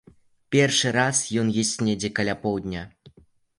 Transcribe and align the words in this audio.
Першы 0.55 0.93
раз 0.95 1.21
ён 1.43 1.53
есць 1.65 1.75
недзе 1.91 2.13
каля 2.19 2.35
поўдня. 2.49 2.81